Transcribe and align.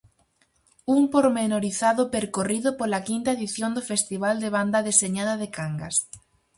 Un 0.95 1.01
pormenorizado 1.13 2.03
percorrido 2.15 2.69
pola 2.79 2.99
quinta 3.07 3.29
edición 3.37 3.71
do 3.73 3.83
festival 3.91 4.35
de 4.43 4.49
banda 4.55 4.85
deseñada 4.89 5.33
de 5.41 5.47
Cangas. 5.57 5.95